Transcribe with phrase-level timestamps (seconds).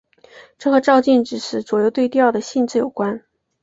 [0.57, 3.23] 这和照镜子时左右对调的性质有关。